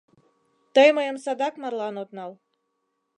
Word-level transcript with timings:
—Тый 0.73 0.89
мыйым 0.97 1.17
садак 1.23 1.53
марлан 1.61 1.95
от 2.03 2.09
нал. 2.17 2.31